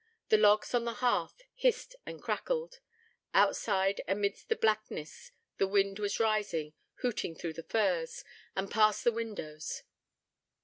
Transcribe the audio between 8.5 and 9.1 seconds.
and past